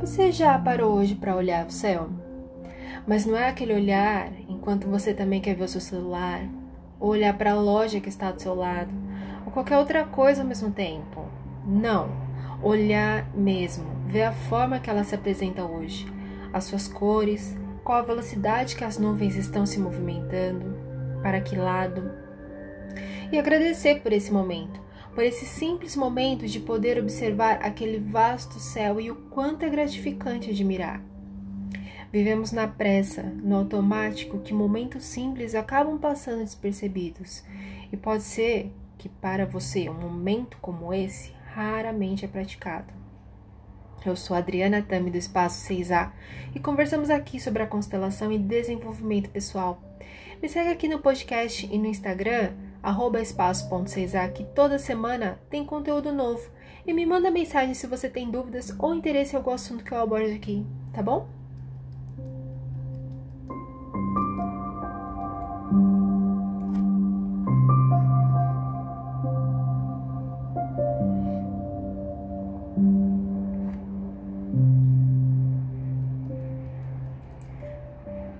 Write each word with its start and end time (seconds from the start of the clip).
Você 0.00 0.32
já 0.32 0.58
parou 0.58 0.94
hoje 0.94 1.14
para 1.14 1.36
olhar 1.36 1.66
o 1.66 1.70
céu? 1.70 2.08
Mas 3.06 3.26
não 3.26 3.36
é 3.36 3.48
aquele 3.48 3.74
olhar 3.74 4.30
enquanto 4.48 4.86
você 4.86 5.14
também 5.14 5.40
quer 5.40 5.54
ver 5.54 5.64
o 5.64 5.68
seu 5.68 5.80
celular, 5.80 6.42
ou 7.00 7.10
olhar 7.10 7.36
para 7.36 7.52
a 7.52 7.60
loja 7.60 8.00
que 8.00 8.08
está 8.08 8.30
do 8.30 8.40
seu 8.40 8.54
lado, 8.54 8.94
ou 9.44 9.52
qualquer 9.52 9.78
outra 9.78 10.04
coisa 10.04 10.42
ao 10.42 10.48
mesmo 10.48 10.70
tempo. 10.70 11.24
Não, 11.66 12.10
olhar 12.62 13.28
mesmo, 13.34 13.86
ver 14.06 14.22
a 14.22 14.32
forma 14.32 14.78
que 14.78 14.88
ela 14.88 15.04
se 15.04 15.14
apresenta 15.14 15.64
hoje, 15.64 16.06
as 16.58 16.64
suas 16.64 16.86
cores, 16.86 17.56
qual 17.82 17.98
a 17.98 18.02
velocidade 18.02 18.76
que 18.76 18.84
as 18.84 18.98
nuvens 18.98 19.34
estão 19.36 19.64
se 19.64 19.78
movimentando, 19.78 20.76
para 21.22 21.40
que 21.40 21.56
lado. 21.56 22.10
E 23.32 23.38
agradecer 23.38 24.00
por 24.00 24.12
esse 24.12 24.32
momento, 24.32 24.80
por 25.14 25.24
esse 25.24 25.46
simples 25.46 25.96
momento 25.96 26.46
de 26.46 26.60
poder 26.60 26.98
observar 26.98 27.60
aquele 27.62 27.98
vasto 27.98 28.58
céu 28.60 29.00
e 29.00 29.10
o 29.10 29.14
quanto 29.14 29.64
é 29.64 29.70
gratificante 29.70 30.50
admirar. 30.50 31.02
Vivemos 32.10 32.52
na 32.52 32.66
pressa, 32.66 33.22
no 33.22 33.56
automático, 33.56 34.38
que 34.38 34.54
momentos 34.54 35.04
simples 35.04 35.54
acabam 35.54 35.98
passando 35.98 36.40
despercebidos. 36.40 37.44
E 37.92 37.96
pode 37.96 38.22
ser 38.22 38.72
que 38.96 39.08
para 39.08 39.44
você 39.44 39.90
um 39.90 39.94
momento 39.94 40.56
como 40.60 40.92
esse 40.92 41.32
raramente 41.54 42.24
é 42.24 42.28
praticado. 42.28 42.92
Eu 44.04 44.14
sou 44.14 44.36
Adriana 44.36 44.80
Tami 44.80 45.10
do 45.10 45.18
Espaço 45.18 45.68
6A 45.68 46.12
e 46.54 46.60
conversamos 46.60 47.10
aqui 47.10 47.40
sobre 47.40 47.62
a 47.62 47.66
constelação 47.66 48.30
e 48.30 48.38
desenvolvimento 48.38 49.28
pessoal. 49.30 49.82
Me 50.40 50.48
segue 50.48 50.70
aqui 50.70 50.88
no 50.88 51.00
podcast 51.00 51.68
e 51.70 51.78
no 51.78 51.86
Instagram, 51.86 52.52
espaço.6A, 53.20 54.32
que 54.32 54.44
toda 54.44 54.78
semana 54.78 55.40
tem 55.50 55.64
conteúdo 55.64 56.12
novo. 56.12 56.48
E 56.86 56.92
me 56.92 57.04
manda 57.04 57.30
mensagem 57.30 57.74
se 57.74 57.86
você 57.86 58.08
tem 58.08 58.30
dúvidas 58.30 58.74
ou 58.78 58.94
interesse 58.94 59.34
em 59.34 59.36
algum 59.36 59.50
assunto 59.50 59.84
que 59.84 59.92
eu 59.92 59.98
abordo 59.98 60.32
aqui, 60.32 60.64
tá 60.92 61.02
bom? 61.02 61.37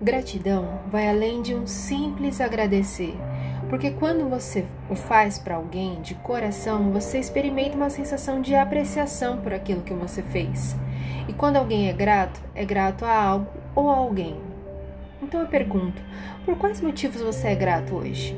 Gratidão 0.09 0.81
vai 0.87 1.07
além 1.07 1.43
de 1.43 1.55
um 1.55 1.67
simples 1.67 2.41
agradecer, 2.41 3.15
porque 3.69 3.91
quando 3.91 4.27
você 4.27 4.65
o 4.89 4.95
faz 4.95 5.39
para 5.39 5.57
alguém 5.57 6.01
de 6.01 6.15
coração, 6.15 6.91
você 6.91 7.19
experimenta 7.19 7.77
uma 7.77 7.91
sensação 7.91 8.41
de 8.41 8.55
apreciação 8.55 9.37
por 9.43 9.53
aquilo 9.53 9.83
que 9.83 9.93
você 9.93 10.23
fez. 10.23 10.75
E 11.29 11.35
quando 11.35 11.59
alguém 11.59 11.91
é 11.91 11.93
grato, 11.93 12.41
é 12.55 12.65
grato 12.65 13.05
a 13.05 13.23
algo 13.23 13.49
ou 13.75 13.91
a 13.91 13.97
alguém. 13.97 14.41
Então 15.23 15.43
eu 15.43 15.47
pergunto: 15.47 16.01
por 16.43 16.57
quais 16.57 16.81
motivos 16.81 17.21
você 17.21 17.49
é 17.49 17.55
grato 17.55 17.95
hoje? 17.95 18.35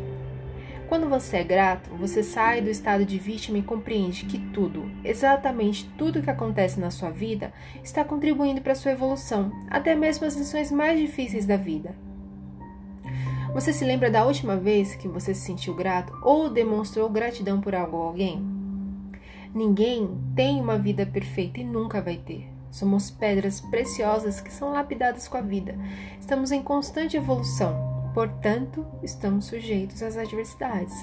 Quando 0.90 1.08
você 1.08 1.36
é 1.36 1.44
grato, 1.44 1.88
você 1.90 2.20
sai 2.20 2.60
do 2.60 2.68
estado 2.68 3.04
de 3.04 3.16
vítima 3.16 3.58
e 3.58 3.62
compreende 3.62 4.24
que 4.24 4.40
tudo, 4.48 4.90
exatamente 5.04 5.88
tudo 5.96 6.20
que 6.20 6.28
acontece 6.28 6.80
na 6.80 6.90
sua 6.90 7.10
vida, 7.10 7.52
está 7.80 8.04
contribuindo 8.04 8.60
para 8.60 8.74
sua 8.74 8.90
evolução, 8.90 9.52
até 9.70 9.94
mesmo 9.94 10.26
as 10.26 10.34
lições 10.34 10.72
mais 10.72 10.98
difíceis 10.98 11.46
da 11.46 11.56
vida. 11.56 11.94
Você 13.54 13.72
se 13.72 13.84
lembra 13.84 14.10
da 14.10 14.26
última 14.26 14.56
vez 14.56 14.96
que 14.96 15.06
você 15.06 15.32
se 15.32 15.42
sentiu 15.42 15.76
grato 15.76 16.12
ou 16.24 16.50
demonstrou 16.50 17.08
gratidão 17.08 17.60
por 17.60 17.72
algo 17.72 17.96
ou 17.96 18.02
alguém? 18.02 18.44
Ninguém 19.54 20.18
tem 20.34 20.60
uma 20.60 20.76
vida 20.76 21.06
perfeita 21.06 21.60
e 21.60 21.64
nunca 21.64 22.02
vai 22.02 22.16
ter. 22.16 22.48
Somos 22.68 23.12
pedras 23.12 23.60
preciosas 23.60 24.40
que 24.40 24.52
são 24.52 24.72
lapidadas 24.72 25.28
com 25.28 25.36
a 25.36 25.40
vida. 25.40 25.78
Estamos 26.18 26.50
em 26.50 26.60
constante 26.60 27.16
evolução, 27.16 27.89
Portanto, 28.12 28.84
estamos 29.02 29.46
sujeitos 29.46 30.02
às 30.02 30.16
adversidades. 30.16 30.94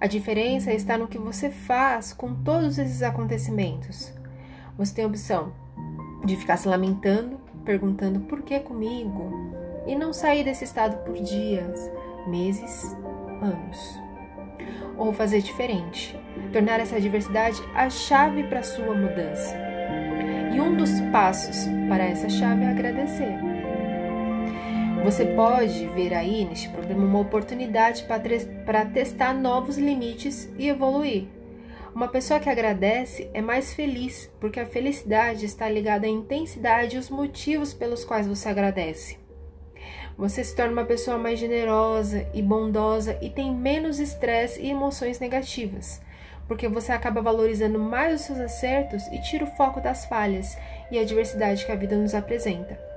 A 0.00 0.06
diferença 0.06 0.72
está 0.72 0.98
no 0.98 1.08
que 1.08 1.18
você 1.18 1.48
faz 1.48 2.12
com 2.12 2.34
todos 2.34 2.78
esses 2.78 3.02
acontecimentos. 3.02 4.12
Você 4.76 4.94
tem 4.94 5.04
a 5.04 5.08
opção 5.08 5.52
de 6.24 6.36
ficar 6.36 6.56
se 6.56 6.68
lamentando, 6.68 7.38
perguntando 7.64 8.20
por 8.20 8.42
que 8.42 8.58
comigo, 8.60 9.30
e 9.86 9.94
não 9.94 10.12
sair 10.12 10.44
desse 10.44 10.64
estado 10.64 11.04
por 11.04 11.14
dias, 11.14 11.90
meses, 12.26 12.96
anos. 13.40 14.00
Ou 14.96 15.12
fazer 15.12 15.40
diferente, 15.40 16.18
tornar 16.52 16.80
essa 16.80 16.96
adversidade 16.96 17.60
a 17.74 17.88
chave 17.88 18.44
para 18.44 18.62
sua 18.62 18.94
mudança. 18.94 19.56
E 20.54 20.60
um 20.60 20.76
dos 20.76 20.90
passos 21.12 21.66
para 21.88 22.04
essa 22.04 22.28
chave 22.28 22.64
é 22.64 22.70
agradecer. 22.70 23.51
Você 25.04 25.24
pode 25.24 25.84
ver 25.88 26.14
aí 26.14 26.44
neste 26.44 26.68
problema 26.68 27.04
uma 27.04 27.18
oportunidade 27.18 28.04
para 28.64 28.84
testar 28.86 29.34
novos 29.34 29.76
limites 29.76 30.48
e 30.56 30.68
evoluir. 30.68 31.24
Uma 31.92 32.06
pessoa 32.06 32.38
que 32.38 32.48
agradece 32.48 33.28
é 33.34 33.42
mais 33.42 33.74
feliz, 33.74 34.30
porque 34.40 34.60
a 34.60 34.66
felicidade 34.66 35.44
está 35.44 35.68
ligada 35.68 36.06
à 36.06 36.08
intensidade 36.08 36.94
e 36.94 36.98
os 37.00 37.10
motivos 37.10 37.74
pelos 37.74 38.04
quais 38.04 38.28
você 38.28 38.48
agradece. 38.48 39.18
Você 40.16 40.44
se 40.44 40.54
torna 40.54 40.72
uma 40.72 40.84
pessoa 40.84 41.18
mais 41.18 41.36
generosa 41.36 42.24
e 42.32 42.40
bondosa 42.40 43.18
e 43.20 43.28
tem 43.28 43.52
menos 43.52 43.98
estresse 43.98 44.62
e 44.62 44.70
emoções 44.70 45.18
negativas, 45.18 46.00
porque 46.46 46.68
você 46.68 46.92
acaba 46.92 47.20
valorizando 47.20 47.78
mais 47.78 48.20
os 48.20 48.26
seus 48.26 48.38
acertos 48.38 49.04
e 49.08 49.20
tira 49.20 49.44
o 49.44 49.56
foco 49.56 49.80
das 49.80 50.04
falhas 50.04 50.56
e 50.92 50.98
a 50.98 51.04
diversidade 51.04 51.66
que 51.66 51.72
a 51.72 51.76
vida 51.76 51.96
nos 51.96 52.14
apresenta. 52.14 52.91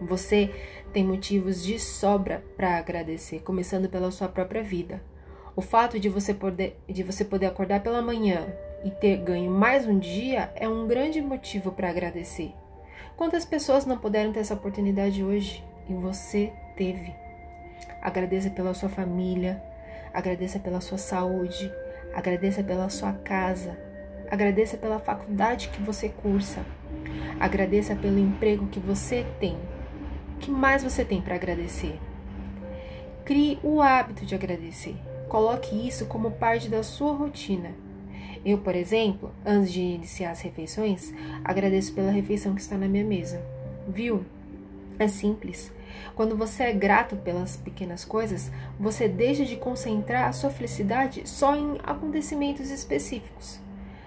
Você 0.00 0.50
tem 0.94 1.04
motivos 1.04 1.62
de 1.62 1.78
sobra 1.78 2.42
para 2.56 2.78
agradecer, 2.78 3.40
começando 3.40 3.88
pela 3.88 4.10
sua 4.10 4.28
própria 4.28 4.62
vida. 4.62 5.02
O 5.54 5.60
fato 5.60 6.00
de 6.00 6.08
você, 6.08 6.32
poder, 6.32 6.80
de 6.88 7.02
você 7.02 7.22
poder 7.22 7.46
acordar 7.46 7.82
pela 7.82 8.00
manhã 8.00 8.46
e 8.82 8.90
ter 8.90 9.18
ganho 9.18 9.50
mais 9.50 9.86
um 9.86 9.98
dia 9.98 10.50
é 10.56 10.66
um 10.66 10.86
grande 10.86 11.20
motivo 11.20 11.70
para 11.72 11.90
agradecer. 11.90 12.54
Quantas 13.14 13.44
pessoas 13.44 13.84
não 13.84 13.98
puderam 13.98 14.32
ter 14.32 14.40
essa 14.40 14.54
oportunidade 14.54 15.22
hoje 15.22 15.62
e 15.86 15.92
você 15.92 16.50
teve? 16.76 17.14
Agradeça 18.00 18.48
pela 18.48 18.72
sua 18.72 18.88
família, 18.88 19.62
agradeça 20.14 20.58
pela 20.58 20.80
sua 20.80 20.96
saúde, 20.96 21.70
agradeça 22.14 22.62
pela 22.62 22.88
sua 22.88 23.12
casa, 23.12 23.76
agradeça 24.30 24.78
pela 24.78 24.98
faculdade 24.98 25.68
que 25.68 25.82
você 25.82 26.08
cursa, 26.08 26.64
agradeça 27.38 27.94
pelo 27.94 28.18
emprego 28.18 28.66
que 28.68 28.80
você 28.80 29.26
tem 29.38 29.58
que 30.40 30.50
mais 30.50 30.82
você 30.82 31.04
tem 31.04 31.20
para 31.20 31.36
agradecer? 31.36 32.00
Crie 33.24 33.58
o 33.62 33.80
hábito 33.80 34.26
de 34.26 34.34
agradecer. 34.34 34.96
Coloque 35.28 35.86
isso 35.86 36.06
como 36.06 36.32
parte 36.32 36.68
da 36.68 36.82
sua 36.82 37.12
rotina. 37.12 37.70
Eu, 38.44 38.58
por 38.58 38.74
exemplo, 38.74 39.30
antes 39.44 39.70
de 39.70 39.80
iniciar 39.80 40.30
as 40.30 40.40
refeições, 40.40 41.12
agradeço 41.44 41.92
pela 41.92 42.10
refeição 42.10 42.54
que 42.54 42.60
está 42.60 42.76
na 42.76 42.88
minha 42.88 43.04
mesa. 43.04 43.40
Viu? 43.86 44.24
É 44.98 45.06
simples. 45.06 45.70
Quando 46.14 46.36
você 46.36 46.64
é 46.64 46.72
grato 46.72 47.16
pelas 47.16 47.56
pequenas 47.56 48.04
coisas, 48.04 48.50
você 48.78 49.08
deixa 49.08 49.44
de 49.44 49.56
concentrar 49.56 50.28
a 50.28 50.32
sua 50.32 50.50
felicidade 50.50 51.28
só 51.28 51.54
em 51.54 51.78
acontecimentos 51.82 52.70
específicos. 52.70 53.60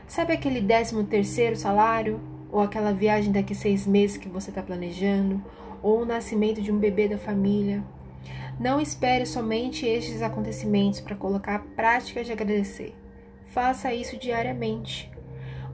Sabe 0.07 0.33
aquele 0.33 0.61
décimo 0.61 1.03
terceiro 1.03 1.55
salário? 1.55 2.19
Ou 2.53 2.61
aquela 2.61 2.93
viagem 2.93 3.33
daqui 3.33 3.53
seis 3.53 3.85
meses 3.85 4.15
que 4.15 4.29
você 4.29 4.49
está 4.49 4.63
planejando? 4.63 5.43
ou 5.83 6.01
o 6.01 6.05
nascimento 6.05 6.61
de 6.61 6.71
um 6.71 6.79
bebê 6.79 7.09
da 7.09 7.17
família. 7.17 7.83
Não 8.57 8.79
espere 8.79 9.25
somente 9.25 9.85
estes 9.85 10.21
acontecimentos 10.21 11.01
para 11.01 11.15
colocar 11.15 11.55
a 11.55 11.59
prática 11.59 12.23
de 12.23 12.31
agradecer. 12.31 12.95
Faça 13.47 13.93
isso 13.93 14.17
diariamente. 14.17 15.11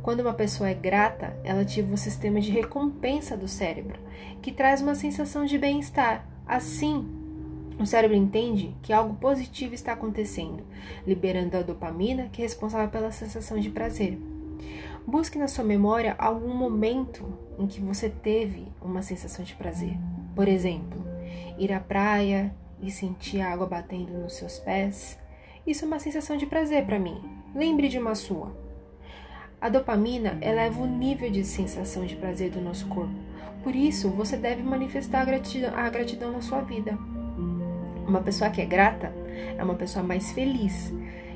Quando 0.02 0.22
uma 0.22 0.34
pessoa 0.34 0.70
é 0.70 0.74
grata, 0.74 1.38
ela 1.44 1.62
ativa 1.62 1.94
o 1.94 1.98
sistema 1.98 2.42
de 2.42 2.50
recompensa 2.50 3.38
do 3.38 3.48
cérebro, 3.48 4.00
que 4.42 4.52
traz 4.52 4.82
uma 4.82 4.96
sensação 4.96 5.46
de 5.46 5.58
bem-estar. 5.58 6.26
Assim, 6.48 7.06
o 7.78 7.86
cérebro 7.86 8.18
entende 8.18 8.74
que 8.82 8.92
algo 8.92 9.14
positivo 9.16 9.76
está 9.76 9.94
acontecendo, 9.94 10.64
liberando 11.06 11.58
a 11.58 11.62
dopamina, 11.62 12.30
que 12.32 12.42
é 12.42 12.46
responsável 12.46 12.90
pela 12.90 13.12
sensação 13.12 13.60
de 13.60 13.70
prazer. 13.70 14.18
Busque 15.10 15.40
na 15.40 15.48
sua 15.48 15.64
memória 15.64 16.14
algum 16.20 16.54
momento 16.54 17.26
em 17.58 17.66
que 17.66 17.82
você 17.82 18.10
teve 18.10 18.68
uma 18.80 19.02
sensação 19.02 19.44
de 19.44 19.56
prazer. 19.56 19.98
Por 20.36 20.48
exemplo, 20.48 21.04
ir 21.58 21.74
à 21.74 21.80
praia 21.80 22.54
e 22.80 22.92
sentir 22.92 23.42
a 23.42 23.52
água 23.52 23.66
batendo 23.66 24.14
nos 24.14 24.34
seus 24.34 24.60
pés. 24.60 25.18
Isso 25.66 25.84
é 25.84 25.88
uma 25.88 25.98
sensação 25.98 26.38
de 26.38 26.46
prazer 26.46 26.86
para 26.86 27.00
mim. 27.00 27.20
Lembre 27.56 27.90
de 27.90 27.98
uma 27.98 28.14
sua. 28.14 28.56
A 29.60 29.68
dopamina 29.68 30.38
eleva 30.44 30.80
o 30.80 30.86
nível 30.86 31.32
de 31.32 31.44
sensação 31.44 32.06
de 32.06 32.16
prazer 32.16 32.52
do 32.52 32.62
nosso 32.62 32.86
corpo, 32.88 33.16
Por 33.64 33.76
isso, 33.76 34.12
você 34.12 34.38
deve 34.38 34.62
manifestar 34.62 35.22
a 35.22 35.26
gratidão, 35.26 35.76
a 35.76 35.90
gratidão 35.90 36.32
na 36.32 36.42
sua 36.42 36.62
vida. 36.62 36.96
Uma 38.08 38.22
pessoa 38.22 38.52
que 38.52 38.62
é 38.62 38.66
grata 38.66 39.12
é 39.58 39.64
uma 39.64 39.74
pessoa 39.74 40.06
mais 40.06 40.32
feliz, 40.34 40.94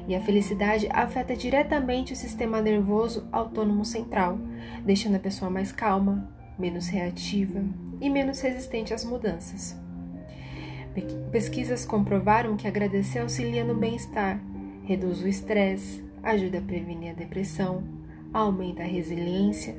e 0.08 0.16
a 0.16 0.22
felicidade 0.22 0.88
afeta 0.92 1.36
diretamente 1.36 2.14
o 2.14 2.16
sistema 2.16 2.62
nervoso 2.62 3.28
autônomo 3.32 3.86
central, 3.86 4.38
deixando 4.86 5.16
a 5.16 5.20
pessoa 5.20 5.50
mais 5.50 5.72
calma, 5.72 6.30
menos 6.58 6.88
reativa 6.88 7.64
e 8.02 8.10
menos 8.10 8.42
resistente 8.42 8.94
às 8.94 9.04
mudanças. 9.06 9.78
Pesquisas 11.32 11.86
comprovaram 11.86 12.56
que 12.56 12.68
agradecer 12.68 13.20
auxilia 13.20 13.64
no 13.64 13.74
bem-estar, 13.74 14.40
reduz 14.84 15.22
o 15.22 15.28
estresse, 15.28 16.04
ajuda 16.22 16.60
a 16.60 16.62
prevenir 16.62 17.12
a 17.12 17.14
depressão, 17.14 17.84
aumenta 18.32 18.84
a 18.84 18.86
resiliência, 18.86 19.76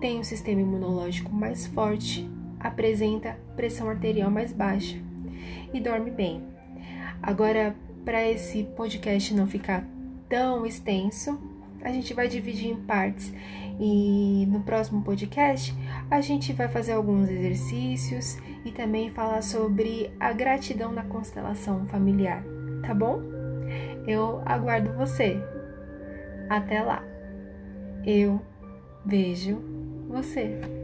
tem 0.00 0.18
um 0.18 0.24
sistema 0.24 0.60
imunológico 0.60 1.32
mais 1.32 1.66
forte, 1.66 2.28
apresenta 2.58 3.38
pressão 3.56 3.88
arterial 3.88 4.30
mais 4.30 4.52
baixa 4.52 4.98
e 5.72 5.80
dorme 5.80 6.10
bem. 6.10 6.42
Agora, 7.22 7.74
para 8.04 8.28
esse 8.28 8.64
podcast 8.76 9.34
não 9.34 9.46
ficar 9.46 9.84
tão 10.28 10.64
extenso, 10.64 11.38
a 11.82 11.90
gente 11.90 12.12
vai 12.14 12.28
dividir 12.28 12.70
em 12.70 12.76
partes 12.76 13.32
e 13.78 14.46
no 14.48 14.60
próximo 14.60 15.02
podcast 15.02 15.74
a 16.10 16.20
gente 16.20 16.52
vai 16.52 16.68
fazer 16.68 16.92
alguns 16.92 17.28
exercícios 17.28 18.38
e 18.64 18.70
também 18.70 19.10
falar 19.10 19.42
sobre 19.42 20.10
a 20.20 20.32
gratidão 20.32 20.92
na 20.92 21.02
constelação 21.04 21.86
familiar, 21.86 22.44
tá 22.82 22.94
bom? 22.94 23.20
Eu 24.06 24.42
aguardo 24.44 24.92
você. 24.92 25.36
Até 26.48 26.82
lá. 26.82 27.02
Eu 28.04 28.40
vejo 29.04 29.62
você. 30.08 30.79